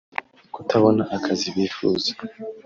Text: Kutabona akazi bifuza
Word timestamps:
Kutabona 0.53 1.03
akazi 1.15 1.47
bifuza 1.55 2.11